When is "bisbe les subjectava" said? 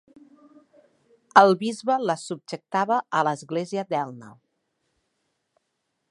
1.59-2.97